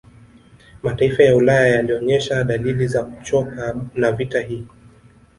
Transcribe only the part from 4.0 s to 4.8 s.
vita hii